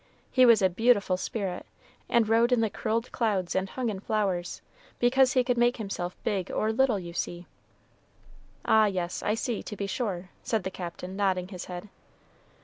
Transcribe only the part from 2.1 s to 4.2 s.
rode in the curled clouds and hung in